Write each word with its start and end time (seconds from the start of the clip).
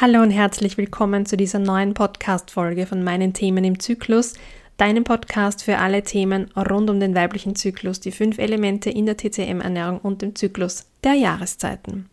Hallo 0.00 0.22
und 0.22 0.30
herzlich 0.30 0.78
willkommen 0.78 1.26
zu 1.26 1.36
dieser 1.36 1.58
neuen 1.58 1.92
Podcast-Folge 1.92 2.86
von 2.86 3.02
meinen 3.02 3.32
Themen 3.32 3.64
im 3.64 3.80
Zyklus, 3.80 4.34
deinem 4.76 5.02
Podcast 5.02 5.64
für 5.64 5.78
alle 5.78 6.04
Themen 6.04 6.52
rund 6.54 6.88
um 6.88 7.00
den 7.00 7.16
weiblichen 7.16 7.56
Zyklus, 7.56 7.98
die 7.98 8.12
fünf 8.12 8.38
Elemente 8.38 8.90
in 8.90 9.06
der 9.06 9.16
TCM-Ernährung 9.16 9.98
und 9.98 10.22
dem 10.22 10.36
Zyklus 10.36 10.86
der 11.02 11.14
Jahreszeiten. 11.14 12.08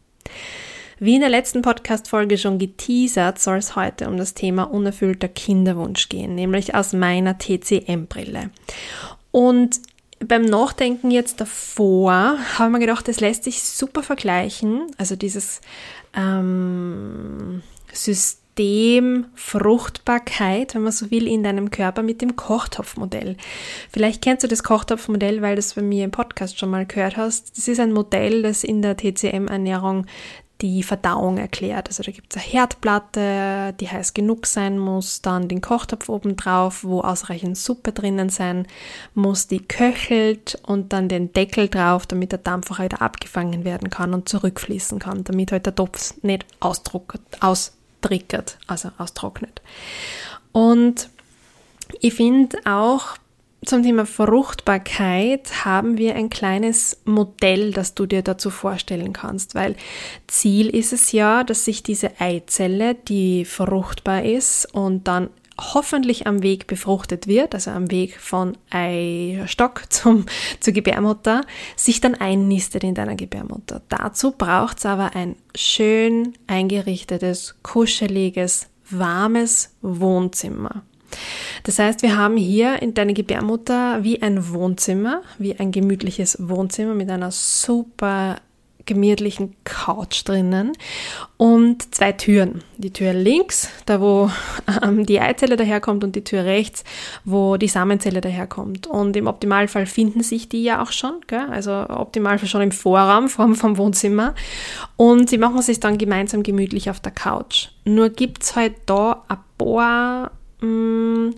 Wie 0.97 1.13
in 1.13 1.21
der 1.21 1.29
letzten 1.29 1.61
Podcast-Folge 1.61 2.39
schon 2.39 2.57
geteasert, 2.57 3.37
soll 3.37 3.57
es 3.57 3.75
heute 3.75 4.09
um 4.09 4.17
das 4.17 4.33
Thema 4.33 4.63
unerfüllter 4.63 5.27
Kinderwunsch 5.27 6.09
gehen, 6.09 6.33
nämlich 6.33 6.73
aus 6.73 6.91
meiner 6.91 7.37
TCM-Brille. 7.37 8.49
Und 9.29 9.79
beim 10.19 10.43
Nachdenken 10.43 11.11
jetzt 11.11 11.41
davor 11.41 12.37
habe 12.57 12.69
ich 12.69 12.71
mir 12.71 12.79
gedacht, 12.79 13.07
es 13.09 13.19
lässt 13.19 13.43
sich 13.43 13.63
super 13.63 14.03
vergleichen. 14.03 14.91
Also 14.97 15.15
dieses 15.15 15.61
ähm, 16.15 17.61
System 17.91 19.25
Fruchtbarkeit, 19.35 20.75
wenn 20.75 20.83
man 20.83 20.93
so 20.93 21.11
will, 21.11 21.27
in 21.27 21.43
deinem 21.43 21.71
Körper 21.71 22.01
mit 22.01 22.21
dem 22.21 22.37
Kochtopfmodell. 22.37 23.35
Vielleicht 23.91 24.21
kennst 24.21 24.43
du 24.43 24.47
das 24.47 24.63
Kochtopfmodell, 24.63 25.41
weil 25.41 25.55
du 25.55 25.59
es 25.59 25.73
bei 25.73 25.81
mir 25.81 26.05
im 26.05 26.11
Podcast 26.11 26.57
schon 26.57 26.69
mal 26.69 26.85
gehört 26.85 27.17
hast. 27.17 27.57
Das 27.57 27.67
ist 27.67 27.79
ein 27.81 27.91
Modell, 27.91 28.43
das 28.43 28.63
in 28.63 28.81
der 28.81 28.95
TCM-Ernährung 28.95 30.05
die 30.61 30.83
Verdauung 30.83 31.37
erklärt. 31.37 31.89
Also 31.89 32.03
da 32.03 32.11
gibt 32.11 32.35
es 32.35 32.41
eine 32.41 32.51
Herdplatte, 32.51 33.73
die 33.79 33.89
heiß 33.89 34.13
genug 34.13 34.45
sein 34.45 34.79
muss, 34.79 35.21
dann 35.21 35.47
den 35.47 35.61
Kochtopf 35.61 36.07
oben 36.07 36.37
drauf, 36.37 36.83
wo 36.83 37.01
ausreichend 37.01 37.57
Suppe 37.57 37.91
drinnen 37.91 38.29
sein 38.29 38.65
muss, 39.13 39.47
die 39.47 39.59
köchelt 39.59 40.57
und 40.65 40.93
dann 40.93 41.09
den 41.09 41.33
Deckel 41.33 41.67
drauf, 41.67 42.05
damit 42.05 42.31
der 42.31 42.39
Dampf 42.39 42.71
auch 42.71 42.79
wieder 42.79 43.01
abgefangen 43.01 43.65
werden 43.65 43.89
kann 43.89 44.13
und 44.13 44.29
zurückfließen 44.29 44.99
kann, 44.99 45.23
damit 45.25 45.51
halt 45.51 45.65
der 45.65 45.75
Topf 45.75 46.13
nicht 46.21 46.45
ausdruckert, 46.59 47.21
aus 47.41 47.73
triggert, 48.01 48.57
also 48.67 48.91
austrocknet. 48.97 49.61
Und 50.51 51.09
ich 51.99 52.13
finde 52.13 52.59
auch 52.65 53.17
zum 53.65 53.83
Thema 53.83 54.05
Fruchtbarkeit 54.05 55.65
haben 55.65 55.97
wir 55.97 56.15
ein 56.15 56.29
kleines 56.29 57.01
Modell, 57.05 57.71
das 57.71 57.93
du 57.93 58.05
dir 58.05 58.21
dazu 58.21 58.49
vorstellen 58.49 59.13
kannst, 59.13 59.55
weil 59.55 59.75
Ziel 60.27 60.69
ist 60.69 60.93
es 60.93 61.11
ja, 61.11 61.43
dass 61.43 61.65
sich 61.65 61.83
diese 61.83 62.19
Eizelle, 62.19 62.95
die 62.95 63.45
fruchtbar 63.45 64.23
ist 64.23 64.73
und 64.73 65.07
dann 65.07 65.29
hoffentlich 65.59 66.27
am 66.27 66.43
Weg 66.43 66.67
befruchtet 66.67 67.27
wird, 67.27 67.53
also 67.53 67.71
am 67.71 67.89
Weg 67.89 68.19
von 68.19 68.57
Eistock 68.69 69.83
zum, 69.89 70.25
zur 70.59 70.73
Gebärmutter, 70.73 71.41
sich 71.75 72.01
dann 72.01 72.15
einnistet 72.15 72.83
in 72.83 72.95
deiner 72.95 73.15
Gebärmutter. 73.15 73.81
Dazu 73.89 74.31
braucht 74.31 74.79
es 74.79 74.85
aber 74.85 75.15
ein 75.15 75.35
schön 75.55 76.33
eingerichtetes, 76.47 77.55
kuscheliges, 77.63 78.67
warmes 78.89 79.75
Wohnzimmer. 79.81 80.83
Das 81.63 81.79
heißt, 81.79 82.01
wir 82.01 82.17
haben 82.17 82.37
hier 82.37 82.81
in 82.81 82.93
deiner 82.93 83.13
Gebärmutter 83.13 84.03
wie 84.03 84.21
ein 84.21 84.51
Wohnzimmer, 84.51 85.21
wie 85.37 85.59
ein 85.59 85.71
gemütliches 85.71 86.37
Wohnzimmer 86.39 86.93
mit 86.93 87.09
einer 87.09 87.31
super 87.31 88.37
gemütlichen 88.85 89.55
Couch 89.63 90.23
drinnen 90.25 90.73
und 91.37 91.93
zwei 91.93 92.11
Türen. 92.11 92.61
Die 92.77 92.93
Tür 92.93 93.13
links, 93.13 93.69
da 93.85 93.99
wo 93.99 94.29
ähm, 94.83 95.05
die 95.05 95.19
Eizelle 95.19 95.57
daherkommt 95.57 96.03
und 96.03 96.15
die 96.15 96.23
Tür 96.23 96.45
rechts, 96.45 96.83
wo 97.23 97.57
die 97.57 97.67
Samenzelle 97.67 98.21
daherkommt. 98.21 98.87
Und 98.87 99.15
im 99.17 99.27
Optimalfall 99.27 99.85
finden 99.85 100.23
sich 100.23 100.49
die 100.49 100.63
ja 100.63 100.81
auch 100.81 100.91
schon, 100.91 101.21
gell? 101.27 101.47
also 101.49 101.71
Optimalfall 101.71 102.47
schon 102.47 102.61
im 102.61 102.71
Vorraum 102.71 103.27
vom, 103.27 103.55
vom 103.55 103.77
Wohnzimmer. 103.77 104.35
Und 104.97 105.29
sie 105.29 105.37
machen 105.37 105.61
sich 105.61 105.79
dann 105.79 105.97
gemeinsam 105.97 106.43
gemütlich 106.43 106.89
auf 106.89 106.99
der 106.99 107.11
Couch. 107.11 107.69
Nur 107.85 108.09
gibt's 108.09 108.55
halt 108.55 108.75
da 108.85 109.23
ein 109.27 109.37
paar 109.57 110.31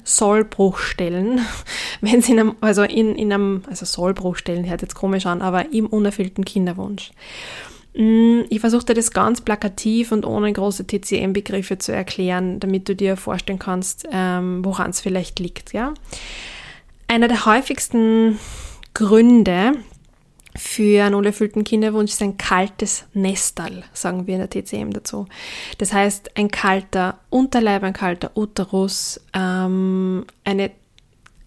Sollbruchstellen, 0.04 1.42
wenn 2.02 2.22
sie 2.22 2.34
in 2.34 2.40
einem, 2.40 2.56
also 2.62 2.84
in, 2.84 3.16
in 3.16 3.34
einem, 3.34 3.64
also 3.68 3.86
Sollbruchstellen 3.86 4.70
hört 4.70 4.82
jetzt 4.82 4.96
komisch 4.96 5.26
an, 5.26 5.42
aber 5.42 5.74
im 5.74 5.88
unerfüllten 5.88 6.46
Kinderwunsch. 6.46 7.12
Mm, 7.98 8.42
ich 8.50 8.60
versuchte 8.60 8.94
das 8.94 9.12
ganz 9.12 9.42
plakativ 9.42 10.12
und 10.12 10.26
ohne 10.26 10.54
große 10.54 10.86
TCM-Begriffe 10.86 11.80
zu 11.80 11.92
erklären, 11.92 12.60
damit 12.60 12.88
du 12.88 12.96
dir 12.96 13.18
vorstellen 13.18 13.60
kannst, 13.60 14.08
ähm, 14.12 14.64
woran 14.64 14.92
es 14.92 15.02
vielleicht 15.02 15.40
liegt. 15.40 15.74
Ja? 15.74 15.94
Einer 17.08 17.28
der 17.28 17.46
häufigsten 17.46 18.40
Gründe, 18.94 19.74
für 20.58 21.04
einen 21.04 21.16
unerfüllten 21.16 21.64
Kinderwunsch 21.64 22.12
ist 22.12 22.22
ein 22.22 22.38
kaltes 22.38 23.06
Nestal, 23.14 23.84
sagen 23.94 24.28
wir 24.28 24.36
in 24.36 24.48
der 24.48 24.50
TCM 24.50 24.92
dazu. 24.92 25.28
Das 25.78 25.94
heißt, 25.94 26.36
ein 26.36 26.50
kalter 26.50 27.20
Unterleib, 27.30 27.84
ein 27.84 27.94
kalter 27.94 28.32
Uterus, 28.36 29.22
ähm, 29.34 30.26
eine, 30.44 30.72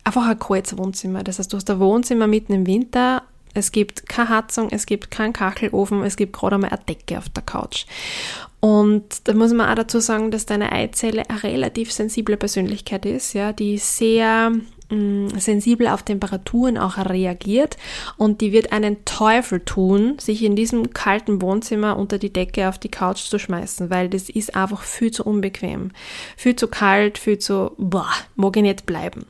einfach 0.04 0.28
ein 0.28 0.38
kaltes 0.38 0.78
Wohnzimmer. 0.78 1.24
Das 1.24 1.38
heißt, 1.38 1.52
du 1.52 1.56
hast 1.56 1.68
ein 1.70 1.80
Wohnzimmer 1.80 2.26
mitten 2.26 2.52
im 2.52 2.66
Winter, 2.66 3.22
es 3.52 3.72
gibt 3.72 4.08
keine 4.08 4.28
Heizung, 4.28 4.68
es 4.70 4.86
gibt 4.86 5.10
keinen 5.10 5.32
Kachelofen, 5.32 6.04
es 6.04 6.16
gibt 6.16 6.32
gerade 6.32 6.54
einmal 6.54 6.70
eine 6.70 6.80
Decke 6.88 7.18
auf 7.18 7.28
der 7.28 7.42
Couch. 7.42 7.84
Und 8.60 9.26
da 9.26 9.34
muss 9.34 9.52
man 9.52 9.68
auch 9.68 9.74
dazu 9.74 10.00
sagen, 10.00 10.30
dass 10.30 10.46
deine 10.46 10.70
Eizelle 10.70 11.28
eine 11.28 11.42
relativ 11.42 11.92
sensible 11.92 12.36
Persönlichkeit 12.36 13.06
ist, 13.06 13.32
ja, 13.32 13.52
die 13.52 13.78
sehr 13.78 14.52
sensibel 14.90 15.86
auf 15.86 16.02
Temperaturen 16.02 16.76
auch 16.78 16.98
reagiert 16.98 17.76
und 18.16 18.40
die 18.40 18.52
wird 18.52 18.72
einen 18.72 19.04
Teufel 19.04 19.60
tun, 19.60 20.16
sich 20.18 20.42
in 20.42 20.56
diesem 20.56 20.92
kalten 20.92 21.40
Wohnzimmer 21.40 21.96
unter 21.96 22.18
die 22.18 22.32
Decke 22.32 22.68
auf 22.68 22.78
die 22.78 22.90
Couch 22.90 23.20
zu 23.20 23.38
schmeißen, 23.38 23.90
weil 23.90 24.08
das 24.08 24.28
ist 24.28 24.56
einfach 24.56 24.82
viel 24.82 25.10
zu 25.10 25.24
unbequem, 25.24 25.90
viel 26.36 26.56
zu 26.56 26.68
kalt, 26.68 27.18
viel 27.18 27.38
zu, 27.38 27.72
boah, 27.78 28.10
mag 28.36 28.56
ich 28.56 28.62
nicht 28.62 28.86
bleiben. 28.86 29.26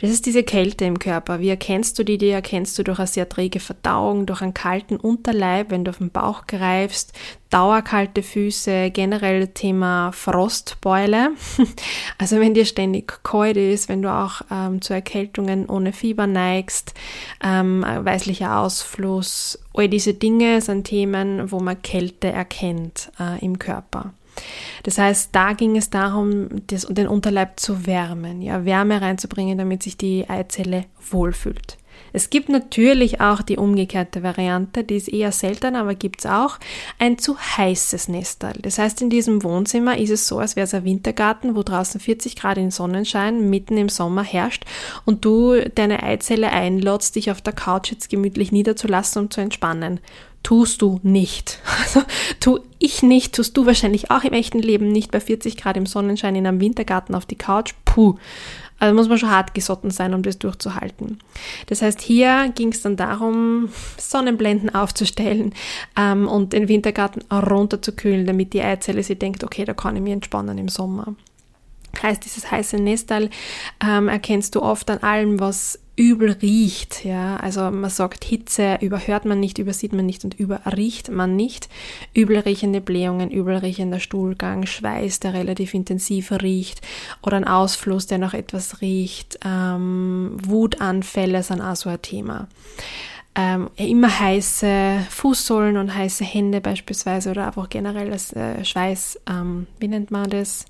Das 0.00 0.10
ist 0.10 0.26
diese 0.26 0.42
Kälte 0.42 0.84
im 0.84 0.98
Körper. 0.98 1.40
Wie 1.40 1.48
erkennst 1.48 1.98
du 1.98 2.04
die? 2.04 2.18
Die 2.18 2.30
erkennst 2.30 2.78
du 2.78 2.82
durch 2.82 2.98
eine 2.98 3.06
sehr 3.06 3.28
träge 3.28 3.60
Verdauung, 3.60 4.26
durch 4.26 4.42
einen 4.42 4.54
kalten 4.54 4.96
Unterleib, 4.96 5.70
wenn 5.70 5.84
du 5.84 5.90
auf 5.90 5.98
den 5.98 6.10
Bauch 6.10 6.46
greifst, 6.46 7.12
dauerkalte 7.50 8.22
Füße, 8.22 8.90
generell 8.90 9.48
Thema 9.48 10.12
Frostbeule. 10.12 11.30
Also 12.18 12.38
wenn 12.38 12.52
dir 12.52 12.66
ständig 12.66 13.22
kalt 13.22 13.56
ist, 13.56 13.88
wenn 13.88 14.02
du 14.02 14.12
auch 14.12 14.42
ähm, 14.50 14.82
zu 14.82 14.92
Erkältungen 14.92 15.66
ohne 15.68 15.92
Fieber 15.92 16.26
neigst, 16.26 16.92
ähm, 17.42 17.82
weißlicher 17.82 18.58
Ausfluss, 18.58 19.58
all 19.72 19.88
diese 19.88 20.12
Dinge 20.12 20.60
sind 20.60 20.84
Themen, 20.84 21.50
wo 21.50 21.60
man 21.60 21.80
Kälte 21.80 22.28
erkennt 22.28 23.10
äh, 23.18 23.42
im 23.42 23.58
Körper. 23.58 24.12
Das 24.82 24.98
heißt, 24.98 25.30
da 25.32 25.52
ging 25.52 25.76
es 25.76 25.90
darum, 25.90 26.48
das, 26.66 26.86
den 26.88 27.08
Unterleib 27.08 27.60
zu 27.60 27.86
wärmen, 27.86 28.42
ja, 28.42 28.64
Wärme 28.64 29.00
reinzubringen, 29.00 29.58
damit 29.58 29.82
sich 29.82 29.96
die 29.96 30.28
Eizelle 30.28 30.86
wohlfühlt. 31.10 31.76
Es 32.12 32.30
gibt 32.30 32.48
natürlich 32.48 33.20
auch 33.20 33.42
die 33.42 33.56
umgekehrte 33.56 34.22
Variante, 34.22 34.84
die 34.84 34.96
ist 34.96 35.08
eher 35.08 35.32
selten, 35.32 35.76
aber 35.76 35.94
gibt 35.94 36.20
es 36.20 36.26
auch 36.26 36.58
ein 36.98 37.18
zu 37.18 37.38
heißes 37.38 38.08
Nestal. 38.08 38.54
Das 38.62 38.78
heißt, 38.78 39.00
in 39.02 39.10
diesem 39.10 39.42
Wohnzimmer 39.44 39.96
ist 39.96 40.10
es 40.10 40.26
so, 40.26 40.38
als 40.38 40.56
wäre 40.56 40.64
es 40.64 40.74
ein 40.74 40.84
Wintergarten, 40.84 41.54
wo 41.54 41.62
draußen 41.62 42.00
40 42.00 42.36
Grad 42.36 42.58
in 42.58 42.70
Sonnenschein 42.70 43.48
mitten 43.48 43.76
im 43.76 43.88
Sommer 43.88 44.24
herrscht 44.24 44.64
und 45.04 45.24
du 45.24 45.60
deine 45.74 46.02
Eizelle 46.02 46.50
einlotst, 46.50 47.16
dich 47.16 47.30
auf 47.30 47.40
der 47.40 47.52
Couch 47.52 47.92
jetzt 47.92 48.08
gemütlich 48.08 48.50
niederzulassen 48.50 49.22
und 49.22 49.32
zu 49.32 49.40
entspannen 49.40 50.00
tust 50.42 50.82
du 50.82 51.00
nicht. 51.02 51.58
Also 51.80 52.02
tu 52.38 52.60
ich 52.78 53.02
nicht, 53.02 53.34
tust 53.34 53.56
du 53.56 53.66
wahrscheinlich 53.66 54.10
auch 54.10 54.22
im 54.22 54.32
echten 54.32 54.60
Leben 54.60 54.92
nicht 54.92 55.10
bei 55.10 55.20
40 55.20 55.56
Grad 55.56 55.76
im 55.76 55.86
Sonnenschein 55.86 56.36
in 56.36 56.46
einem 56.46 56.60
Wintergarten 56.60 57.14
auf 57.14 57.26
die 57.26 57.36
Couch. 57.36 57.74
Puh. 57.84 58.16
Also 58.78 58.94
muss 58.94 59.08
man 59.08 59.18
schon 59.18 59.30
hart 59.30 59.52
gesotten 59.52 59.90
sein, 59.90 60.14
um 60.14 60.22
das 60.22 60.38
durchzuhalten. 60.38 61.18
Das 61.66 61.82
heißt, 61.82 62.00
hier 62.00 62.50
ging 62.54 62.72
es 62.72 62.80
dann 62.80 62.96
darum, 62.96 63.68
Sonnenblenden 63.98 64.74
aufzustellen 64.74 65.54
ähm, 65.98 66.26
und 66.26 66.54
den 66.54 66.68
Wintergarten 66.68 67.22
runterzukühlen, 67.30 68.24
damit 68.24 68.54
die 68.54 68.62
Eizelle 68.62 69.02
sich 69.02 69.18
denkt, 69.18 69.44
okay, 69.44 69.66
da 69.66 69.74
kann 69.74 69.96
ich 69.96 70.02
mich 70.02 70.14
entspannen 70.14 70.56
im 70.56 70.68
Sommer. 70.68 71.14
Heißt, 72.02 72.24
dieses 72.24 72.50
heiße 72.50 72.76
Nestal 72.76 73.28
ähm, 73.84 74.08
erkennst 74.08 74.54
du 74.54 74.62
oft 74.62 74.88
an 74.90 74.98
allem, 74.98 75.40
was 75.40 75.78
übel 76.00 76.32
riecht. 76.40 77.04
Ja, 77.04 77.36
also 77.36 77.70
man 77.70 77.90
sagt, 77.90 78.24
Hitze 78.24 78.78
überhört 78.80 79.26
man 79.26 79.38
nicht, 79.38 79.58
übersieht 79.58 79.92
man 79.92 80.06
nicht 80.06 80.24
und 80.24 80.32
überriecht 80.32 81.10
man 81.10 81.36
nicht. 81.36 81.68
Übel 82.14 82.38
riechende 82.38 82.80
Blähungen, 82.80 83.30
übel 83.30 83.58
riechender 83.58 84.00
Stuhlgang, 84.00 84.64
Schweiß, 84.64 85.20
der 85.20 85.34
relativ 85.34 85.74
intensiv 85.74 86.32
riecht 86.32 86.80
oder 87.22 87.36
ein 87.36 87.46
Ausfluss, 87.46 88.06
der 88.06 88.16
noch 88.16 88.32
etwas 88.32 88.80
riecht. 88.80 89.40
Ähm, 89.44 90.38
Wutanfälle 90.42 91.42
sind 91.42 91.60
auch 91.60 91.76
so 91.76 91.90
ein 91.90 92.00
Thema. 92.00 92.48
Ähm, 93.34 93.68
immer 93.76 94.20
heiße 94.20 95.04
Fußsohlen 95.10 95.76
und 95.76 95.94
heiße 95.94 96.24
Hände 96.24 96.62
beispielsweise 96.62 97.30
oder 97.30 97.46
einfach 97.46 97.68
generell 97.68 98.08
das 98.08 98.32
äh, 98.32 98.64
Schweiß, 98.64 99.20
ähm, 99.28 99.66
wie 99.78 99.88
nennt 99.88 100.10
man 100.10 100.30
das? 100.30 100.64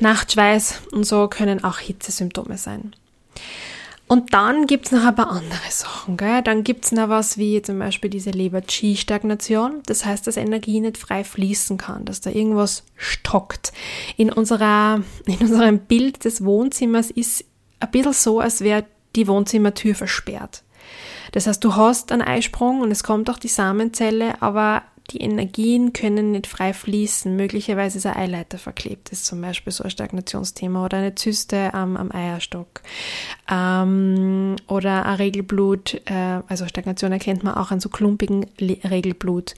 Nachtschweiß 0.00 0.82
und 0.90 1.04
so 1.04 1.28
können 1.28 1.62
auch 1.62 1.78
Hitzesymptome 1.78 2.58
sein. 2.58 2.92
Und 4.06 4.34
dann 4.34 4.66
gibt 4.66 4.86
es 4.86 4.92
noch 4.92 5.04
ein 5.04 5.14
paar 5.14 5.30
andere 5.30 5.70
Sachen. 5.70 6.16
Gell? 6.16 6.42
Dann 6.42 6.62
gibt 6.62 6.84
es 6.84 6.92
noch 6.92 7.08
was 7.08 7.38
wie 7.38 7.62
zum 7.62 7.78
Beispiel 7.78 8.10
diese 8.10 8.30
Leber-Qi-Stagnation. 8.30 9.82
Das 9.86 10.04
heißt, 10.04 10.26
dass 10.26 10.36
Energie 10.36 10.80
nicht 10.80 10.98
frei 10.98 11.24
fließen 11.24 11.78
kann, 11.78 12.04
dass 12.04 12.20
da 12.20 12.30
irgendwas 12.30 12.84
stockt. 12.96 13.72
In, 14.16 14.30
unserer, 14.30 15.00
in 15.26 15.38
unserem 15.38 15.78
Bild 15.78 16.24
des 16.24 16.44
Wohnzimmers 16.44 17.10
ist 17.10 17.44
ein 17.80 17.90
bisschen 17.90 18.12
so, 18.12 18.40
als 18.40 18.60
wäre 18.60 18.84
die 19.16 19.26
Wohnzimmertür 19.26 19.94
versperrt. 19.94 20.64
Das 21.32 21.46
heißt, 21.46 21.64
du 21.64 21.74
hast 21.74 22.12
einen 22.12 22.22
Eisprung 22.22 22.82
und 22.82 22.90
es 22.90 23.02
kommt 23.02 23.30
auch 23.30 23.38
die 23.38 23.48
Samenzelle, 23.48 24.40
aber 24.42 24.82
die 25.10 25.20
Energien 25.20 25.92
können 25.92 26.32
nicht 26.32 26.46
frei 26.46 26.72
fließen. 26.72 27.34
Möglicherweise 27.36 27.98
ist 27.98 28.06
ein 28.06 28.16
Eileiter 28.16 28.58
verklebt, 28.58 29.10
ist 29.10 29.26
zum 29.26 29.40
Beispiel 29.40 29.72
so 29.72 29.84
ein 29.84 29.90
Stagnationsthema 29.90 30.84
oder 30.84 30.98
eine 30.98 31.14
Zyste 31.14 31.74
am, 31.74 31.96
am 31.96 32.10
Eierstock 32.10 32.82
ähm, 33.50 34.56
oder 34.66 35.04
ein 35.04 35.16
Regelblut. 35.16 36.00
Äh, 36.06 36.40
also 36.48 36.66
Stagnation 36.66 37.12
erkennt 37.12 37.44
man 37.44 37.54
auch 37.54 37.70
an 37.70 37.80
so 37.80 37.90
klumpigen 37.90 38.46
Regelblut 38.58 39.54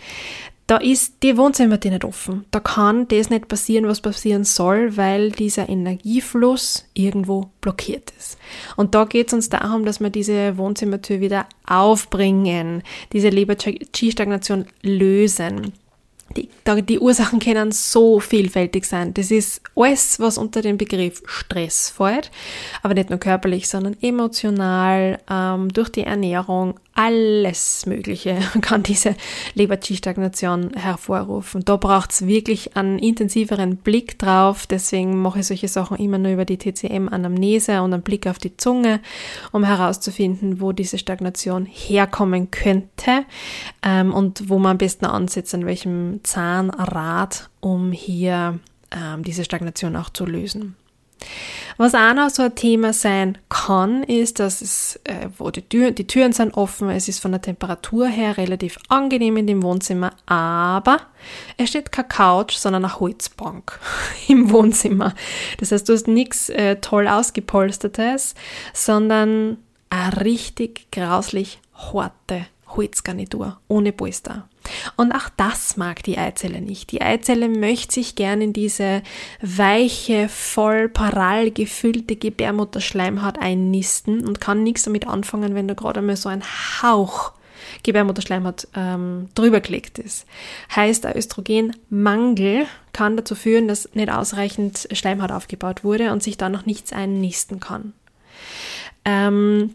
da 0.66 0.78
ist 0.78 1.22
die 1.22 1.36
Wohnzimmertür 1.36 1.92
nicht 1.92 2.04
offen. 2.04 2.44
Da 2.50 2.58
kann 2.58 3.06
das 3.08 3.30
nicht 3.30 3.46
passieren, 3.46 3.86
was 3.86 4.00
passieren 4.00 4.42
soll, 4.44 4.96
weil 4.96 5.30
dieser 5.30 5.68
Energiefluss 5.68 6.86
irgendwo 6.92 7.50
blockiert 7.60 8.12
ist. 8.18 8.36
Und 8.76 8.94
da 8.94 9.04
geht 9.04 9.28
es 9.28 9.32
uns 9.32 9.48
darum, 9.48 9.84
dass 9.84 10.00
wir 10.00 10.10
diese 10.10 10.58
Wohnzimmertür 10.58 11.20
wieder 11.20 11.46
aufbringen, 11.66 12.82
diese 13.12 13.28
Leber-Chi-Stagnation 13.28 14.66
lösen. 14.82 15.72
Die, 16.36 16.48
die 16.82 16.98
Ursachen 16.98 17.38
können 17.38 17.70
so 17.70 18.18
vielfältig 18.18 18.84
sein. 18.84 19.14
Das 19.14 19.30
ist 19.30 19.62
alles, 19.76 20.18
was 20.18 20.36
unter 20.36 20.60
den 20.60 20.76
Begriff 20.76 21.22
Stress 21.26 21.90
fällt, 21.90 22.32
aber 22.82 22.94
nicht 22.94 23.10
nur 23.10 23.20
körperlich, 23.20 23.68
sondern 23.68 23.96
emotional, 24.02 25.20
ähm, 25.30 25.72
durch 25.72 25.90
die 25.90 26.02
Ernährung, 26.02 26.80
alles 26.96 27.84
Mögliche 27.84 28.38
kann 28.62 28.82
diese 28.82 29.14
Leber-Qi-Stagnation 29.54 30.72
hervorrufen. 30.74 31.62
Da 31.64 31.76
braucht 31.76 32.10
es 32.10 32.26
wirklich 32.26 32.76
einen 32.76 32.98
intensiveren 32.98 33.76
Blick 33.76 34.18
drauf. 34.18 34.66
Deswegen 34.66 35.20
mache 35.20 35.40
ich 35.40 35.46
solche 35.46 35.68
Sachen 35.68 35.98
immer 35.98 36.18
nur 36.18 36.32
über 36.32 36.46
die 36.46 36.58
TCM-Anamnese 36.58 37.82
und 37.82 37.92
einen 37.92 38.02
Blick 38.02 38.26
auf 38.26 38.38
die 38.38 38.56
Zunge, 38.56 39.00
um 39.52 39.62
herauszufinden, 39.62 40.60
wo 40.60 40.72
diese 40.72 40.98
Stagnation 40.98 41.66
herkommen 41.66 42.50
könnte 42.50 43.24
ähm, 43.82 44.12
und 44.12 44.48
wo 44.48 44.58
man 44.58 44.72
am 44.72 44.78
besten 44.78 45.04
ansetzt, 45.04 45.54
an 45.54 45.66
welchem 45.66 46.20
Zahnrad, 46.24 47.50
um 47.60 47.92
hier 47.92 48.58
ähm, 48.90 49.22
diese 49.22 49.44
Stagnation 49.44 49.96
auch 49.96 50.08
zu 50.08 50.24
lösen. 50.24 50.76
Was 51.78 51.94
auch 51.94 52.14
noch 52.14 52.30
so 52.30 52.42
ein 52.42 52.54
Thema 52.54 52.92
sein 52.94 53.36
kann, 53.50 54.02
ist, 54.02 54.38
dass 54.38 54.62
es, 54.62 54.98
äh, 55.04 55.28
wo 55.36 55.50
die, 55.50 55.62
Tür, 55.62 55.90
die 55.90 56.06
Türen 56.06 56.32
sind 56.32 56.54
offen, 56.54 56.88
es 56.88 57.06
ist 57.08 57.20
von 57.20 57.32
der 57.32 57.42
Temperatur 57.42 58.06
her 58.06 58.38
relativ 58.38 58.78
angenehm 58.88 59.36
in 59.36 59.46
dem 59.46 59.62
Wohnzimmer, 59.62 60.12
aber 60.24 61.00
es 61.58 61.68
steht 61.68 61.92
keine 61.92 62.08
Couch, 62.08 62.56
sondern 62.56 62.84
eine 62.84 62.98
Holzbank 62.98 63.78
im 64.28 64.50
Wohnzimmer. 64.50 65.14
Das 65.58 65.70
heißt, 65.70 65.88
du 65.88 65.92
hast 65.92 66.08
nichts 66.08 66.48
äh, 66.48 66.76
toll 66.76 67.08
ausgepolstertes, 67.08 68.34
sondern 68.72 69.58
eine 69.90 70.24
richtig 70.24 70.90
grauslich 70.90 71.60
harte 71.74 72.46
Holzgarnitur 72.68 73.60
ohne 73.68 73.92
Polster. 73.92 74.48
Und 74.96 75.12
auch 75.12 75.28
das 75.36 75.76
mag 75.76 76.02
die 76.02 76.18
Eizelle 76.18 76.60
nicht. 76.60 76.92
Die 76.92 77.02
Eizelle 77.02 77.48
möchte 77.48 77.94
sich 77.94 78.14
gern 78.14 78.40
in 78.40 78.52
diese 78.52 79.02
weiche, 79.40 80.28
voll 80.28 80.88
parall 80.88 81.50
gefüllte 81.50 82.16
Gebärmutterschleimhaut 82.16 83.38
einnisten 83.38 84.26
und 84.26 84.40
kann 84.40 84.62
nichts 84.62 84.84
damit 84.84 85.06
anfangen, 85.06 85.54
wenn 85.54 85.68
da 85.68 85.74
gerade 85.74 86.02
mal 86.02 86.16
so 86.16 86.28
ein 86.28 86.42
Hauch 86.82 87.32
Gebärmutterschleimhaut 87.82 88.68
ähm, 88.74 89.28
drüber 89.34 89.60
gelegt 89.60 89.98
ist. 89.98 90.26
Heißt, 90.74 91.06
ein 91.06 91.16
Östrogenmangel 91.16 92.66
kann 92.92 93.16
dazu 93.16 93.34
führen, 93.34 93.68
dass 93.68 93.94
nicht 93.94 94.10
ausreichend 94.10 94.88
Schleimhaut 94.92 95.32
aufgebaut 95.32 95.84
wurde 95.84 96.12
und 96.12 96.22
sich 96.22 96.36
da 96.36 96.48
noch 96.48 96.66
nichts 96.66 96.92
einnisten 96.92 97.60
kann. 97.60 97.92
Ähm, 99.04 99.74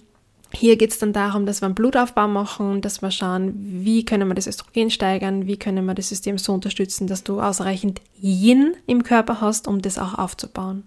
hier 0.54 0.78
geht 0.78 0.92
es 0.92 1.00
dann 1.00 1.14
darum, 1.14 1.46
dass 1.46 1.62
wir 1.62 1.68
einen 1.68 1.76
Blutaufbau 1.76 2.28
machen, 2.28 2.82
dass 2.82 3.02
wir 3.02 3.12
schauen, 3.12 3.54
wie 3.56 4.06
können 4.06 4.28
wir 4.28 4.36
das 4.36 4.48
Östrogen 4.48 4.90
steigern, 4.90 5.48
wie 5.48 5.58
können 5.58 5.86
wir 5.86 5.94
das 5.94 6.10
System 6.10 6.38
so 6.38 6.54
unterstützen, 6.54 7.08
dass 7.08 7.24
du 7.24 7.42
ausreichend 7.42 8.02
Yin 8.22 8.76
im 8.88 9.04
Körper 9.04 9.42
hast, 9.42 9.68
um 9.68 9.82
das 9.82 9.98
auch 9.98 10.18
aufzubauen. 10.18 10.84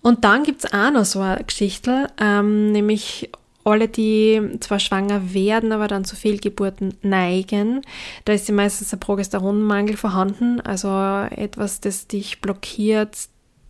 Und 0.00 0.24
dann 0.24 0.42
gibt 0.42 0.64
es 0.64 0.72
auch 0.72 0.90
noch 0.90 1.04
so 1.04 1.20
eine 1.20 1.44
Geschichte, 1.44 2.08
ähm, 2.20 2.72
nämlich 2.72 3.30
alle, 3.64 3.88
die 3.88 4.58
zwar 4.60 4.80
schwanger 4.80 5.34
werden, 5.34 5.70
aber 5.70 5.86
dann 5.86 6.04
zu 6.04 6.16
Fehlgeburten 6.16 6.94
neigen, 7.02 7.82
da 8.24 8.32
ist 8.32 8.50
meistens 8.50 8.92
ein 8.92 8.98
Progesteronmangel 8.98 9.96
vorhanden, 9.96 10.60
also 10.60 10.88
etwas, 11.30 11.80
das 11.80 12.08
dich 12.08 12.40
blockiert, 12.40 13.16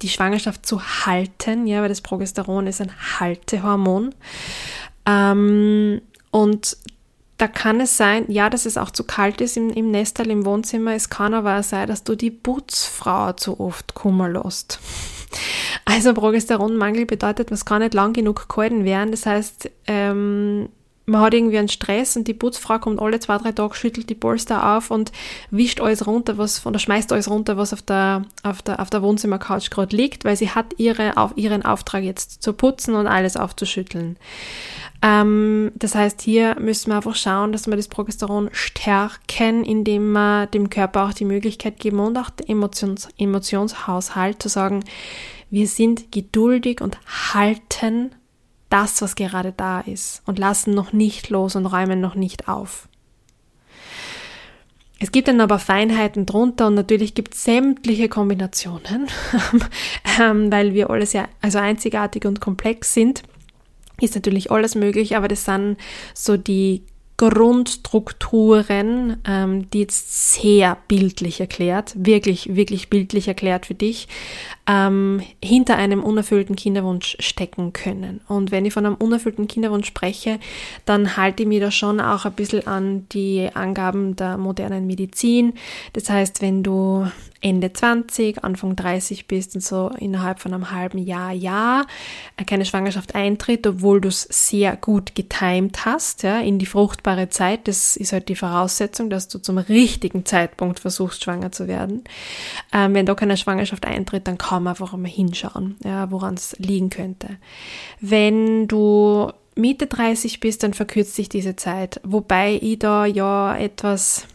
die 0.00 0.08
Schwangerschaft 0.08 0.66
zu 0.66 0.80
halten, 0.82 1.66
ja, 1.66 1.82
weil 1.82 1.88
das 1.88 2.00
Progesteron 2.00 2.66
ist 2.66 2.80
ein 2.80 2.92
Haltehormon. 3.20 4.14
Ähm, 5.06 6.00
und 6.30 6.76
da 7.38 7.48
kann 7.48 7.80
es 7.80 7.96
sein, 7.96 8.26
ja, 8.28 8.48
dass 8.48 8.66
es 8.66 8.78
auch 8.78 8.90
zu 8.90 9.04
kalt 9.04 9.40
ist 9.40 9.56
im, 9.56 9.70
im 9.70 9.90
Nestal 9.90 10.30
im 10.30 10.44
Wohnzimmer. 10.44 10.94
Es 10.94 11.10
kann 11.10 11.34
aber 11.34 11.58
auch 11.58 11.64
sein, 11.64 11.88
dass 11.88 12.04
du 12.04 12.14
die 12.14 12.30
Putzfrau 12.30 13.32
zu 13.32 13.58
oft 13.58 13.94
kummer 13.94 14.28
lässt. 14.28 14.78
Also 15.84 16.14
Progesteronmangel 16.14 17.06
bedeutet, 17.06 17.50
man 17.50 17.58
kann 17.60 17.82
nicht 17.82 17.94
lang 17.94 18.12
genug 18.12 18.48
gehalten 18.48 18.84
werden. 18.84 19.10
Das 19.10 19.26
heißt, 19.26 19.70
ähm, 19.86 20.68
man 21.04 21.20
hat 21.20 21.34
irgendwie 21.34 21.58
einen 21.58 21.68
Stress 21.68 22.16
und 22.16 22.28
die 22.28 22.34
Putzfrau 22.34 22.78
kommt 22.78 23.00
alle 23.00 23.18
zwei, 23.18 23.38
drei 23.38 23.52
Tage, 23.52 23.74
schüttelt 23.74 24.08
die 24.08 24.14
Polster 24.14 24.76
auf 24.76 24.90
und 24.90 25.10
wischt 25.50 25.80
alles 25.80 26.06
runter, 26.06 26.38
was, 26.38 26.64
oder 26.64 26.78
schmeißt 26.78 27.12
alles 27.12 27.28
runter, 27.28 27.56
was 27.56 27.72
auf 27.72 27.82
der, 27.82 28.22
auf 28.42 28.62
der, 28.62 28.80
auf 28.80 28.90
der 28.90 29.02
Wohnzimmercouch 29.02 29.70
gerade 29.70 29.96
liegt, 29.96 30.24
weil 30.24 30.36
sie 30.36 30.50
hat 30.50 30.74
ihre, 30.78 31.16
auf, 31.16 31.32
ihren 31.36 31.64
Auftrag 31.64 32.04
jetzt 32.04 32.42
zu 32.42 32.52
putzen 32.52 32.94
und 32.94 33.06
alles 33.06 33.36
aufzuschütteln. 33.36 34.16
Ähm, 35.02 35.72
das 35.74 35.96
heißt, 35.96 36.22
hier 36.22 36.56
müssen 36.60 36.90
wir 36.90 36.96
einfach 36.96 37.16
schauen, 37.16 37.50
dass 37.50 37.66
wir 37.66 37.76
das 37.76 37.88
Progesteron 37.88 38.50
stärken, 38.52 39.64
indem 39.64 40.12
wir 40.12 40.46
dem 40.46 40.70
Körper 40.70 41.06
auch 41.06 41.12
die 41.12 41.24
Möglichkeit 41.24 41.80
geben 41.80 41.98
und 41.98 42.16
auch 42.16 42.30
den 42.30 42.48
Emotions 42.48 43.08
Emotionshaushalt 43.18 44.40
zu 44.40 44.48
sagen, 44.48 44.84
wir 45.50 45.66
sind 45.66 46.12
geduldig 46.12 46.80
und 46.80 46.98
halten 47.34 48.12
das, 48.72 49.02
was 49.02 49.14
gerade 49.14 49.52
da 49.52 49.80
ist 49.80 50.22
und 50.24 50.38
lassen 50.38 50.74
noch 50.74 50.92
nicht 50.92 51.28
los 51.28 51.56
und 51.56 51.66
räumen 51.66 52.00
noch 52.00 52.14
nicht 52.14 52.48
auf. 52.48 52.88
Es 54.98 55.10
gibt 55.10 55.26
dann 55.26 55.40
aber 55.40 55.58
Feinheiten 55.58 56.26
drunter 56.26 56.68
und 56.68 56.74
natürlich 56.74 57.14
gibt 57.14 57.34
es 57.34 57.42
sämtliche 57.42 58.08
Kombinationen, 58.08 59.08
ähm, 60.20 60.52
weil 60.52 60.74
wir 60.74 60.90
alles 60.90 61.12
ja 61.12 61.28
also 61.40 61.58
einzigartig 61.58 62.24
und 62.24 62.40
komplex 62.40 62.94
sind. 62.94 63.22
Ist 64.00 64.14
natürlich 64.14 64.52
alles 64.52 64.76
möglich, 64.76 65.16
aber 65.16 65.26
das 65.26 65.44
sind 65.44 65.76
so 66.14 66.36
die 66.36 66.84
Grundstrukturen, 67.30 69.18
ähm, 69.26 69.70
die 69.70 69.80
jetzt 69.80 70.34
sehr 70.34 70.76
bildlich 70.88 71.40
erklärt, 71.40 71.92
wirklich, 71.96 72.54
wirklich 72.56 72.90
bildlich 72.90 73.28
erklärt 73.28 73.66
für 73.66 73.74
dich, 73.74 74.08
ähm, 74.66 75.22
hinter 75.42 75.76
einem 75.76 76.02
unerfüllten 76.02 76.56
Kinderwunsch 76.56 77.16
stecken 77.20 77.72
können. 77.72 78.20
Und 78.28 78.50
wenn 78.50 78.64
ich 78.64 78.72
von 78.72 78.86
einem 78.86 78.96
unerfüllten 78.96 79.48
Kinderwunsch 79.48 79.86
spreche, 79.86 80.38
dann 80.84 81.16
halte 81.16 81.42
ich 81.42 81.48
mir 81.48 81.60
da 81.60 81.70
schon 81.70 82.00
auch 82.00 82.24
ein 82.24 82.32
bisschen 82.32 82.66
an 82.66 83.06
die 83.10 83.48
Angaben 83.54 84.16
der 84.16 84.38
modernen 84.38 84.86
Medizin. 84.86 85.54
Das 85.92 86.08
heißt, 86.10 86.42
wenn 86.42 86.62
du 86.62 87.06
Ende 87.42 87.72
20, 87.72 88.44
Anfang 88.44 88.76
30 88.76 89.26
bist 89.26 89.54
und 89.56 89.60
so 89.62 89.90
innerhalb 89.98 90.38
von 90.38 90.54
einem 90.54 90.70
halben 90.70 90.98
Jahr, 90.98 91.32
ja, 91.32 91.84
keine 92.46 92.64
Schwangerschaft 92.64 93.14
eintritt, 93.14 93.66
obwohl 93.66 94.00
du 94.00 94.08
es 94.08 94.22
sehr 94.22 94.76
gut 94.76 95.14
getimt 95.14 95.84
hast, 95.84 96.22
ja, 96.22 96.40
in 96.40 96.58
die 96.58 96.66
fruchtbare 96.66 97.28
Zeit. 97.28 97.66
Das 97.66 97.96
ist 97.96 98.12
halt 98.12 98.28
die 98.28 98.36
Voraussetzung, 98.36 99.10
dass 99.10 99.28
du 99.28 99.38
zum 99.38 99.58
richtigen 99.58 100.24
Zeitpunkt 100.24 100.80
versuchst, 100.80 101.24
schwanger 101.24 101.52
zu 101.52 101.66
werden. 101.66 102.04
Ähm, 102.72 102.94
wenn 102.94 103.06
da 103.06 103.14
keine 103.14 103.36
Schwangerschaft 103.36 103.86
eintritt, 103.86 104.28
dann 104.28 104.38
kann 104.38 104.62
man 104.62 104.72
einfach 104.72 104.96
mal 104.96 105.08
hinschauen, 105.08 105.76
ja, 105.84 106.10
woran 106.10 106.34
es 106.34 106.56
liegen 106.58 106.90
könnte. 106.90 107.38
Wenn 108.00 108.68
du 108.68 109.32
Mitte 109.54 109.86
30 109.86 110.40
bist, 110.40 110.62
dann 110.62 110.74
verkürzt 110.74 111.14
sich 111.14 111.28
diese 111.28 111.56
Zeit, 111.56 112.00
wobei 112.04 112.58
ich 112.60 112.78
da 112.78 113.04
ja 113.04 113.56
etwas 113.56 114.26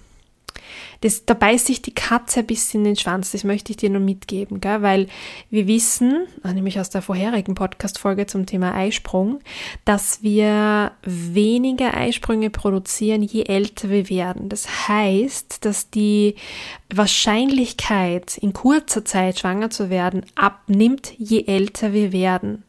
das, 1.01 1.25
da 1.25 1.34
beißt 1.34 1.68
sich 1.68 1.82
die 1.82 1.94
Katze 1.94 2.39
ein 2.39 2.48
bisschen 2.48 2.82
in 2.82 2.86
den 2.86 2.96
Schwanz, 2.96 3.32
das 3.32 3.44
möchte 3.44 3.72
ich 3.72 3.77
dir 3.77 3.89
nur 3.89 4.01
mitgeben, 4.01 4.62
gell? 4.62 4.82
weil 4.82 5.08
wir 5.50 5.68
wissen, 5.68 6.25
ah, 6.44 6.54
nämlich 6.54 6.80
aus 6.80 6.89
der 6.89 7.01
vorherigen 7.01 7.56
Podcast-Folge 7.56 8.25
zum 8.25 8.46
Thema 8.46 8.74
Eisprung, 8.74 9.39
dass 9.86 10.24
wir 10.24 10.92
weniger 11.04 11.96
Eisprünge 11.96 12.50
produzieren, 12.50 13.22
je 13.22 13.44
älter 13.44 13.89
wir 13.89 14.10
werden. 14.10 14.50
Das 14.50 14.88
heißt, 14.88 15.66
dass 15.66 15.89
die 15.89 16.36
Wahrscheinlichkeit, 16.94 18.38
in 18.38 18.54
kurzer 18.54 19.06
Zeit 19.06 19.39
schwanger 19.39 19.70
zu 19.70 19.89
werden, 19.89 20.25
abnimmt, 20.36 21.13
je 21.18 21.44
älter 21.46 21.94
wir 21.94 22.12
werden. 22.12 22.63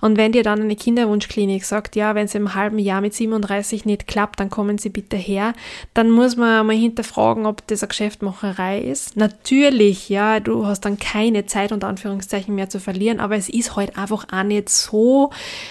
Und 0.00 0.16
wenn 0.16 0.32
dir 0.32 0.42
dann 0.42 0.60
eine 0.60 0.76
Kinderwunschklinik 0.76 1.64
sagt, 1.64 1.96
ja, 1.96 2.14
wenn 2.14 2.26
es 2.26 2.34
im 2.34 2.54
halben 2.54 2.78
Jahr 2.78 3.00
mit 3.00 3.14
37 3.14 3.84
nicht 3.84 4.06
klappt, 4.06 4.40
dann 4.40 4.50
kommen 4.50 4.78
Sie 4.78 4.88
bitte 4.88 5.16
her, 5.16 5.54
dann 5.94 6.10
muss 6.10 6.36
man 6.36 6.66
mal 6.66 6.76
hinterfragen, 6.76 7.46
ob 7.46 7.66
das 7.66 7.82
eine 7.82 7.88
Geschäftmacherei 7.88 8.80
ist. 8.80 9.16
Natürlich, 9.16 10.08
ja, 10.08 10.40
du 10.40 10.66
hast 10.66 10.80
dann 10.82 10.98
keine 10.98 11.46
Zeit 11.46 11.72
und 11.72 11.84
Anführungszeichen 11.84 12.54
mehr 12.54 12.68
zu 12.68 12.80
verlieren, 12.80 13.20
aber 13.20 13.36
es 13.36 13.48
ist 13.48 13.76
halt 13.76 13.96
einfach 13.98 14.26
auch 14.32 14.42
nicht 14.42 14.68
so 14.68 15.30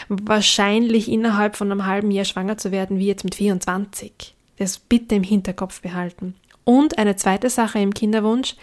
wahrscheinlich 0.09 1.09
innerhalb 1.11 1.55
von 1.55 1.71
einem 1.71 1.85
halben 1.85 2.11
Jahr 2.11 2.25
schwanger 2.25 2.57
zu 2.57 2.71
werden 2.71 2.99
wie 2.99 3.07
jetzt 3.07 3.23
mit 3.23 3.35
24. 3.35 4.35
Das 4.57 4.79
bitte 4.79 5.15
im 5.15 5.23
Hinterkopf 5.23 5.81
behalten. 5.81 6.35
Und 6.63 6.97
eine 6.97 7.15
zweite 7.15 7.49
Sache 7.49 7.79
im 7.79 7.93
Kinderwunsch, 7.93 8.55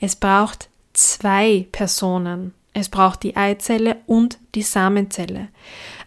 es 0.00 0.14
braucht 0.14 0.68
zwei 0.92 1.66
Personen. 1.72 2.54
Es 2.78 2.88
braucht 2.88 3.22
die 3.22 3.36
Eizelle 3.36 3.96
und 4.06 4.38
die 4.54 4.62
Samenzelle. 4.62 5.48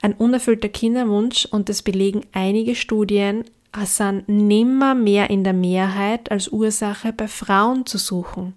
Ein 0.01 0.13
unerfüllter 0.13 0.69
Kinderwunsch, 0.69 1.45
und 1.45 1.69
das 1.69 1.81
belegen 1.81 2.21
einige 2.31 2.75
Studien, 2.75 3.43
sind 3.83 4.27
nimmer 4.27 4.95
mehr 4.95 5.29
in 5.29 5.43
der 5.43 5.53
Mehrheit 5.53 6.31
als 6.31 6.49
Ursache 6.49 7.13
bei 7.13 7.27
Frauen 7.27 7.85
zu 7.85 7.97
suchen 7.97 8.53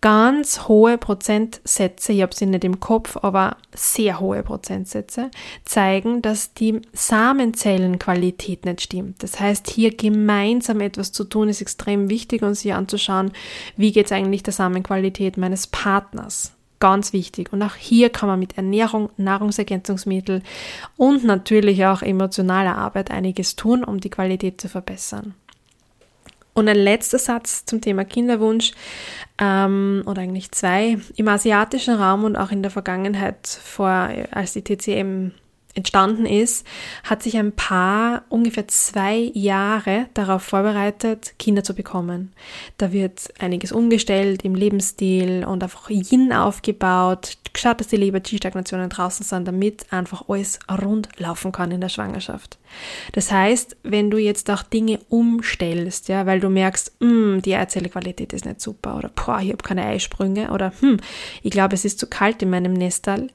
ganz 0.00 0.66
hohe 0.66 0.96
Prozentsätze, 0.96 2.12
ich 2.12 2.22
habe 2.22 2.34
sie 2.34 2.46
nicht 2.46 2.64
im 2.64 2.80
Kopf, 2.80 3.18
aber 3.20 3.56
sehr 3.74 4.20
hohe 4.20 4.42
Prozentsätze, 4.42 5.30
zeigen, 5.64 6.22
dass 6.22 6.54
die 6.54 6.80
Samenzellenqualität 6.92 8.64
nicht 8.64 8.80
stimmt. 8.80 9.22
Das 9.22 9.38
heißt, 9.38 9.68
hier 9.68 9.94
gemeinsam 9.94 10.80
etwas 10.80 11.12
zu 11.12 11.24
tun, 11.24 11.48
ist 11.48 11.60
extrem 11.60 12.08
wichtig 12.08 12.42
und 12.42 12.54
sich 12.54 12.72
anzuschauen, 12.72 13.32
wie 13.76 13.92
geht 13.92 14.06
es 14.06 14.12
eigentlich 14.12 14.42
der 14.42 14.54
Samenqualität 14.54 15.36
meines 15.36 15.66
Partners. 15.66 16.52
Ganz 16.80 17.12
wichtig. 17.12 17.52
Und 17.52 17.62
auch 17.62 17.74
hier 17.74 18.08
kann 18.08 18.28
man 18.28 18.38
mit 18.40 18.56
Ernährung, 18.56 19.10
Nahrungsergänzungsmittel 19.18 20.42
und 20.96 21.24
natürlich 21.24 21.84
auch 21.84 22.00
emotionaler 22.00 22.76
Arbeit 22.76 23.10
einiges 23.10 23.54
tun, 23.54 23.84
um 23.84 24.00
die 24.00 24.08
Qualität 24.08 24.60
zu 24.60 24.68
verbessern. 24.68 25.34
Und 26.54 26.68
ein 26.68 26.78
letzter 26.78 27.18
Satz 27.18 27.66
zum 27.66 27.82
Thema 27.82 28.04
Kinderwunsch, 28.04 28.72
ähm, 29.38 30.02
oder 30.06 30.22
eigentlich 30.22 30.52
zwei. 30.52 30.98
Im 31.16 31.28
asiatischen 31.28 31.94
Raum 31.94 32.24
und 32.24 32.36
auch 32.36 32.50
in 32.50 32.62
der 32.62 32.70
Vergangenheit, 32.70 33.46
vor, 33.46 34.08
als 34.30 34.54
die 34.54 34.64
TCM 34.64 35.32
entstanden 35.74 36.26
ist, 36.26 36.66
hat 37.04 37.22
sich 37.22 37.36
ein 37.36 37.52
Paar 37.52 38.24
ungefähr 38.28 38.66
zwei 38.68 39.30
Jahre 39.34 40.06
darauf 40.14 40.42
vorbereitet, 40.42 41.34
Kinder 41.38 41.62
zu 41.62 41.74
bekommen. 41.74 42.32
Da 42.78 42.92
wird 42.92 43.32
einiges 43.38 43.72
umgestellt 43.72 44.44
im 44.44 44.54
Lebensstil 44.54 45.44
und 45.44 45.62
einfach 45.62 45.88
Yin 45.90 46.32
aufgebaut, 46.32 47.36
geschaut, 47.52 47.80
dass 47.80 47.88
die 47.88 47.96
Leber-G-Stagnationen 47.96 48.90
draußen 48.90 49.24
sind, 49.24 49.46
damit 49.46 49.92
einfach 49.92 50.28
alles 50.28 50.58
rund 50.70 51.08
laufen 51.18 51.52
kann 51.52 51.70
in 51.70 51.80
der 51.80 51.88
Schwangerschaft. 51.88 52.58
Das 53.12 53.30
heißt, 53.30 53.76
wenn 53.82 54.10
du 54.10 54.18
jetzt 54.18 54.50
auch 54.50 54.62
Dinge 54.62 55.00
umstellst, 55.08 56.08
ja, 56.08 56.26
weil 56.26 56.40
du 56.40 56.48
merkst, 56.48 56.92
hm, 57.00 57.42
die 57.42 57.54
Eizellqualität 57.54 58.32
ist 58.32 58.44
nicht 58.44 58.60
super 58.60 58.96
oder 58.96 59.08
boah, 59.08 59.40
ich 59.40 59.50
habe 59.50 59.62
keine 59.62 59.84
Eisprünge 59.84 60.50
oder 60.50 60.72
hm, 60.80 60.98
ich 61.42 61.50
glaube, 61.50 61.74
es 61.74 61.84
ist 61.84 61.98
zu 61.98 62.06
kalt 62.06 62.42
in 62.42 62.50
meinem 62.50 62.72
Nestall, 62.72 63.28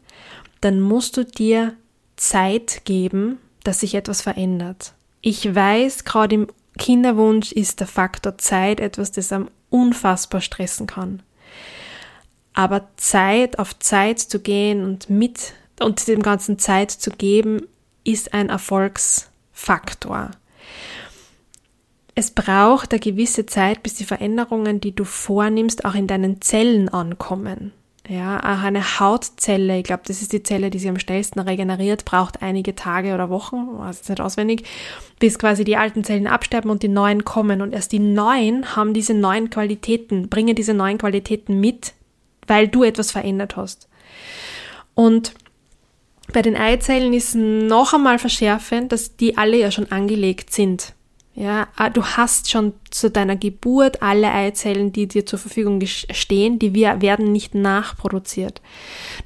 dann 0.62 0.80
musst 0.80 1.18
du 1.18 1.26
dir 1.26 1.76
Zeit 2.16 2.82
geben, 2.86 3.40
dass 3.64 3.82
sich 3.82 3.96
etwas 3.96 4.22
verändert. 4.22 4.94
Ich 5.22 5.54
weiß, 5.54 6.04
gerade 6.04 6.36
im 6.36 6.48
Kinderwunsch 6.78 7.52
ist 7.52 7.80
der 7.80 7.88
Faktor 7.88 8.38
Zeit 8.38 8.80
etwas, 8.80 9.12
das 9.12 9.32
am 9.32 9.50
unfassbar 9.70 10.42
stressen 10.42 10.88
kann. 10.88 11.24
Aber 12.54 12.88
Zeit 12.96 13.60
auf 13.60 13.78
Zeit 13.80 14.20
zu 14.20 14.40
gehen 14.40 14.84
und 14.84 15.10
mit 15.10 15.54
und 15.80 16.08
dem 16.08 16.22
ganzen 16.22 16.58
Zeit 16.58 16.92
zu 16.92 17.12
geben, 17.12 17.68
ist 18.06 18.34
ein 18.34 18.50
Erfolgsfaktor. 18.50 20.32
Es 22.14 22.32
braucht 22.32 22.94
eine 22.94 23.02
gewisse 23.02 23.46
Zeit, 23.46 23.84
bis 23.84 23.96
die 23.96 24.06
Veränderungen, 24.06 24.80
die 24.80 24.96
du 24.96 25.04
vornimmst, 25.04 25.84
auch 25.84 25.96
in 25.96 26.08
deinen 26.08 26.42
Zellen 26.42 26.88
ankommen. 26.88 27.74
Ja, 28.08 28.38
auch 28.38 28.64
eine 28.64 29.00
Hautzelle, 29.00 29.80
ich 29.80 29.84
glaube, 29.84 30.04
das 30.06 30.22
ist 30.22 30.32
die 30.32 30.44
Zelle, 30.44 30.70
die 30.70 30.78
sich 30.78 30.90
am 30.90 31.00
schnellsten 31.00 31.40
regeneriert, 31.40 32.06
braucht 32.06 32.44
einige 32.44 32.76
Tage 32.76 33.16
oder 33.16 33.32
Wochen, 33.32 33.80
weiß 33.80 33.98
jetzt 33.98 34.10
nicht 34.10 34.22
auswendig, 34.22 34.64
bis 35.18 35.40
quasi 35.40 35.64
die 35.64 35.76
alten 35.76 36.04
Zellen 36.04 36.28
absterben 36.28 36.70
und 36.70 36.84
die 36.84 36.88
neuen 36.88 37.26
kommen. 37.26 37.64
Und 37.64 37.74
erst 37.74 37.92
die 37.92 38.00
neuen 38.00 38.76
haben 38.76 38.94
diese 38.94 39.16
neuen 39.16 39.50
Qualitäten, 39.50 40.30
bringen 40.30 40.56
diese 40.56 40.76
neuen 40.76 41.00
Qualitäten 41.00 41.60
mit, 41.60 41.94
weil 42.46 42.68
du 42.68 42.84
etwas 42.84 43.12
verändert 43.12 43.58
hast. 43.58 43.90
Und 44.94 45.34
bei 46.32 46.44
den 46.44 46.56
Eizellen 46.56 47.14
ist 47.14 47.36
noch 47.36 47.94
einmal 47.94 48.20
verschärfend, 48.20 48.92
dass 48.92 49.16
die 49.16 49.38
alle 49.38 49.58
ja 49.58 49.72
schon 49.72 49.92
angelegt 49.92 50.54
sind. 50.54 50.94
Ja, 51.38 51.68
ah, 51.76 51.90
du 51.90 52.02
hast 52.02 52.50
schon 52.50 52.72
zu 52.92 53.12
deiner 53.12 53.36
Geburt 53.36 54.02
alle 54.02 54.32
Eizellen, 54.32 54.94
die 54.94 55.06
dir 55.06 55.26
zur 55.26 55.38
Verfügung 55.38 55.82
stehen, 55.86 56.60
die 56.60 56.74
werden 56.74 57.34
nicht 57.34 57.54
nachproduziert. 57.54 58.62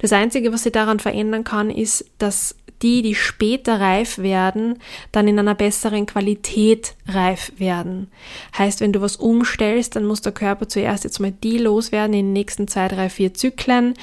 Das 0.00 0.12
Einzige, 0.12 0.52
was 0.52 0.64
sich 0.64 0.72
daran 0.72 0.98
verändern 0.98 1.44
kann, 1.44 1.70
ist, 1.70 2.04
dass 2.18 2.56
die, 2.82 3.02
die 3.02 3.14
später 3.14 3.80
reif 3.80 4.18
werden, 4.18 4.78
dann 5.12 5.28
in 5.28 5.38
einer 5.38 5.54
besseren 5.54 6.06
Qualität 6.06 6.94
reif 7.06 7.52
werden. 7.58 8.08
Heißt, 8.56 8.80
wenn 8.80 8.92
du 8.92 9.00
was 9.00 9.16
umstellst, 9.16 9.96
dann 9.96 10.04
muss 10.04 10.20
der 10.20 10.32
Körper 10.32 10.68
zuerst 10.68 11.04
jetzt 11.04 11.20
mal 11.20 11.32
die 11.32 11.58
loswerden 11.58 12.14
in 12.14 12.26
den 12.26 12.32
nächsten 12.32 12.68
zwei, 12.68 12.88
drei, 12.88 13.08
vier 13.08 13.34
Zyklen, 13.34 13.94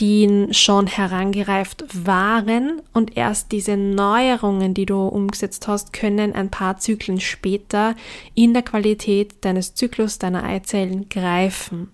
die 0.00 0.48
schon 0.52 0.86
herangereift 0.86 1.84
waren 2.06 2.80
und 2.94 3.16
erst 3.16 3.52
diese 3.52 3.76
Neuerungen, 3.76 4.72
die 4.72 4.86
du 4.86 5.06
umgesetzt 5.06 5.68
hast, 5.68 5.92
können 5.92 6.34
ein 6.34 6.50
paar 6.50 6.78
Zyklen 6.78 7.20
später 7.20 7.94
in 8.34 8.54
der 8.54 8.62
Qualität 8.62 9.34
deines 9.42 9.74
Zyklus, 9.74 10.18
deiner 10.18 10.42
Eizellen 10.44 11.08
greifen. 11.10 11.90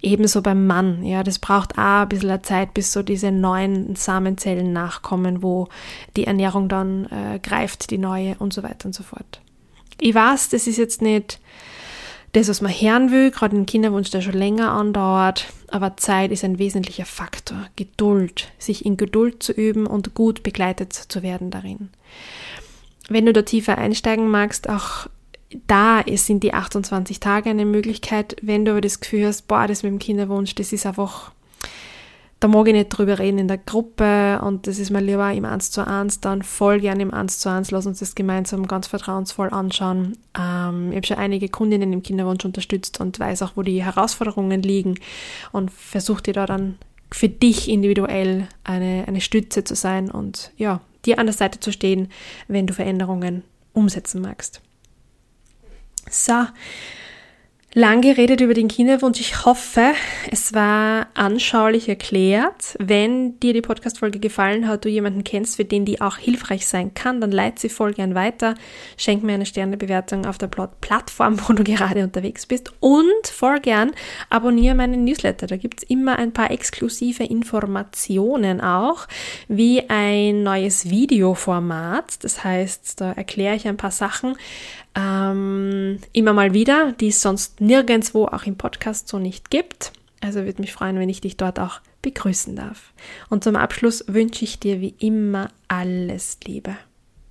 Ebenso 0.00 0.42
beim 0.42 0.66
Mann, 0.66 1.04
ja, 1.04 1.24
das 1.24 1.38
braucht 1.38 1.76
auch 1.76 2.02
ein 2.02 2.08
bisschen 2.08 2.42
Zeit, 2.44 2.72
bis 2.72 2.92
so 2.92 3.02
diese 3.02 3.32
neuen 3.32 3.96
Samenzellen 3.96 4.72
nachkommen, 4.72 5.42
wo 5.42 5.68
die 6.16 6.24
Ernährung 6.24 6.68
dann 6.68 7.06
äh, 7.06 7.40
greift, 7.40 7.90
die 7.90 7.98
neue 7.98 8.36
und 8.38 8.52
so 8.52 8.62
weiter 8.62 8.86
und 8.86 8.94
so 8.94 9.02
fort. 9.02 9.40
Ich 10.00 10.14
weiß, 10.14 10.50
das 10.50 10.68
ist 10.68 10.76
jetzt 10.76 11.02
nicht 11.02 11.40
das, 12.32 12.48
was 12.48 12.60
man 12.60 12.72
hören 12.72 13.10
will, 13.10 13.30
gerade 13.30 13.56
ein 13.56 13.66
Kinderwunsch, 13.66 14.10
der 14.10 14.20
schon 14.20 14.34
länger 14.34 14.70
andauert, 14.70 15.46
aber 15.68 15.96
Zeit 15.96 16.30
ist 16.30 16.44
ein 16.44 16.58
wesentlicher 16.58 17.06
Faktor. 17.06 17.66
Geduld, 17.74 18.52
sich 18.58 18.84
in 18.84 18.96
Geduld 18.96 19.42
zu 19.42 19.52
üben 19.52 19.86
und 19.86 20.14
gut 20.14 20.42
begleitet 20.42 20.92
zu 20.92 21.22
werden 21.22 21.50
darin. 21.50 21.88
Wenn 23.08 23.26
du 23.26 23.32
da 23.32 23.42
tiefer 23.42 23.78
einsteigen 23.78 24.28
magst, 24.28 24.68
auch 24.68 25.08
da 25.66 26.02
sind 26.14 26.42
die 26.42 26.52
28 26.54 27.20
Tage 27.20 27.50
eine 27.50 27.64
Möglichkeit, 27.64 28.36
wenn 28.42 28.64
du 28.64 28.72
aber 28.72 28.80
das 28.80 29.00
Gefühl 29.00 29.26
hast, 29.26 29.48
boah, 29.48 29.66
das 29.66 29.82
mit 29.82 29.92
dem 29.92 29.98
Kinderwunsch, 29.98 30.54
das 30.54 30.72
ist 30.72 30.86
einfach 30.86 31.32
da 32.40 32.46
mag 32.46 32.68
ich 32.68 32.72
nicht 32.72 32.90
drüber 32.90 33.18
reden 33.18 33.38
in 33.38 33.48
der 33.48 33.58
Gruppe 33.58 34.40
und 34.42 34.68
das 34.68 34.78
ist 34.78 34.90
mir 34.90 35.00
lieber 35.00 35.32
im 35.32 35.44
1 35.44 35.72
zu 35.72 35.84
1, 35.84 36.20
dann 36.20 36.42
voll 36.42 36.80
gerne 36.80 37.02
im 37.02 37.12
1 37.12 37.40
zu 37.40 37.50
1, 37.50 37.72
lass 37.72 37.86
uns 37.86 37.98
das 37.98 38.14
gemeinsam 38.14 38.68
ganz 38.68 38.86
vertrauensvoll 38.86 39.48
anschauen. 39.48 40.16
Ähm, 40.38 40.90
ich 40.90 40.96
habe 40.96 41.06
schon 41.06 41.16
einige 41.16 41.48
Kundinnen 41.48 41.92
im 41.92 42.02
Kinderwunsch 42.02 42.44
unterstützt 42.44 43.00
und 43.00 43.18
weiß 43.18 43.42
auch, 43.42 43.52
wo 43.56 43.62
die 43.62 43.82
Herausforderungen 43.82 44.62
liegen 44.62 45.00
und 45.50 45.72
versuche 45.72 46.22
dir 46.22 46.34
da 46.34 46.46
dann 46.46 46.78
für 47.10 47.28
dich 47.28 47.68
individuell 47.68 48.46
eine, 48.62 49.04
eine 49.08 49.20
Stütze 49.20 49.64
zu 49.64 49.74
sein 49.74 50.08
und 50.08 50.52
ja, 50.56 50.80
dir 51.06 51.18
an 51.18 51.26
der 51.26 51.34
Seite 51.34 51.58
zu 51.58 51.72
stehen, 51.72 52.08
wenn 52.46 52.68
du 52.68 52.74
Veränderungen 52.74 53.42
umsetzen 53.72 54.20
magst. 54.20 54.60
So, 56.10 56.46
Lang 57.74 58.00
geredet 58.00 58.40
über 58.40 58.54
den 58.54 58.66
Kinderwunsch. 58.66 59.20
Ich 59.20 59.44
hoffe, 59.44 59.92
es 60.30 60.54
war 60.54 61.08
anschaulich 61.12 61.86
erklärt. 61.86 62.74
Wenn 62.78 63.38
dir 63.40 63.52
die 63.52 63.60
Podcast-Folge 63.60 64.18
gefallen 64.18 64.66
hat, 64.66 64.86
du 64.86 64.88
jemanden 64.88 65.22
kennst, 65.22 65.56
für 65.56 65.66
den 65.66 65.84
die 65.84 66.00
auch 66.00 66.16
hilfreich 66.16 66.66
sein 66.66 66.94
kann, 66.94 67.20
dann 67.20 67.30
leite 67.30 67.60
sie 67.60 67.68
voll 67.68 67.92
gern 67.92 68.14
weiter. 68.14 68.54
Schenk 68.96 69.22
mir 69.22 69.34
eine 69.34 69.44
Sternebewertung 69.44 70.24
auf 70.24 70.38
der 70.38 70.46
Plattform, 70.46 71.38
wo 71.46 71.52
du 71.52 71.62
gerade 71.62 72.02
unterwegs 72.02 72.46
bist. 72.46 72.72
Und 72.80 73.26
voll 73.26 73.60
gern 73.60 73.92
abonniere 74.30 74.74
meinen 74.74 75.04
Newsletter. 75.04 75.46
Da 75.46 75.58
gibt's 75.58 75.82
immer 75.82 76.18
ein 76.18 76.32
paar 76.32 76.50
exklusive 76.50 77.24
Informationen 77.24 78.62
auch, 78.62 79.06
wie 79.46 79.88
ein 79.90 80.42
neues 80.42 80.88
Videoformat. 80.88 82.24
Das 82.24 82.42
heißt, 82.42 82.98
da 82.98 83.12
erkläre 83.12 83.56
ich 83.56 83.68
ein 83.68 83.76
paar 83.76 83.90
Sachen, 83.90 84.36
ähm, 84.94 85.98
immer 86.12 86.32
mal 86.32 86.54
wieder, 86.54 86.92
die 86.92 87.08
es 87.08 87.20
sonst 87.20 87.60
nirgendwo 87.60 88.26
auch 88.26 88.44
im 88.44 88.56
Podcast 88.56 89.08
so 89.08 89.18
nicht 89.18 89.50
gibt. 89.50 89.92
Also 90.20 90.44
würde 90.44 90.60
mich 90.60 90.72
freuen, 90.72 90.98
wenn 90.98 91.08
ich 91.08 91.20
dich 91.20 91.36
dort 91.36 91.60
auch 91.60 91.80
begrüßen 92.02 92.56
darf. 92.56 92.92
Und 93.28 93.44
zum 93.44 93.56
Abschluss 93.56 94.04
wünsche 94.08 94.44
ich 94.44 94.58
dir 94.58 94.80
wie 94.80 94.94
immer 94.98 95.50
alles 95.68 96.38
Liebe. 96.44 96.76